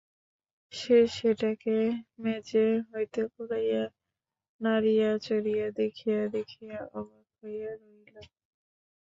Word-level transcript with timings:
সে 0.73 0.97
সেটাকে 1.15 1.75
মেজে 2.21 2.59
হইতে 2.89 3.21
কুড়াইয়া 3.33 3.83
নাড়িয়া 4.61 5.09
চড়িয়া 5.25 5.67
দেখিয়া 5.79 6.19
দেখিয়া 6.35 6.77
অবাক 6.99 7.27
হইয়া 7.39 7.71
রহিল। 7.73 8.15